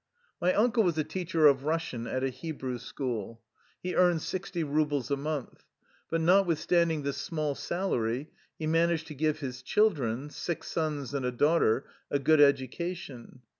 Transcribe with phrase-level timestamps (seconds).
[0.41, 3.39] My uncle was a teacher of Eussian at a He brew school.
[3.83, 5.63] He earned sixty rubles a month.
[6.09, 11.23] But notwithstanding this small salary, he man aged to give his children— six sons and
[11.23, 13.41] a daughter— a good education.